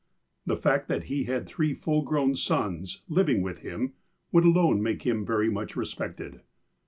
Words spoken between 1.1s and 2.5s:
had three full grown